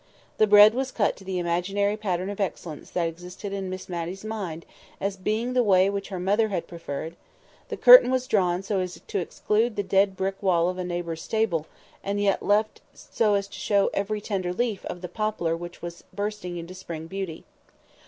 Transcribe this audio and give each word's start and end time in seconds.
The 0.39 0.47
bread 0.47 0.73
was 0.73 0.89
cut 0.91 1.15
to 1.17 1.23
the 1.23 1.37
imaginary 1.37 1.95
pattern 1.95 2.31
of 2.31 2.39
excellence 2.39 2.89
that 2.89 3.07
existed 3.07 3.53
in 3.53 3.69
Miss 3.69 3.87
Matty's 3.87 4.25
mind, 4.25 4.65
as 4.99 5.15
being 5.15 5.53
the 5.53 5.61
way 5.61 5.91
which 5.91 6.09
her 6.09 6.19
mother 6.19 6.47
had 6.47 6.65
preferred, 6.65 7.15
the 7.69 7.77
curtain 7.77 8.09
was 8.09 8.25
drawn 8.25 8.63
so 8.63 8.79
as 8.79 8.99
to 9.05 9.19
exclude 9.19 9.75
the 9.75 9.83
dead 9.83 10.17
brick 10.17 10.41
wall 10.41 10.69
of 10.69 10.79
a 10.79 10.83
neighbour's 10.83 11.21
stable, 11.21 11.67
and 12.03 12.19
yet 12.19 12.41
left 12.41 12.81
so 12.95 13.35
as 13.35 13.47
to 13.49 13.59
show 13.59 13.91
every 13.93 14.21
tender 14.21 14.53
leaf 14.53 14.83
of 14.85 15.01
the 15.01 15.07
poplar 15.07 15.55
which 15.55 15.83
was 15.83 16.03
bursting 16.11 16.57
into 16.57 16.73
spring 16.73 17.05
beauty. 17.05 17.43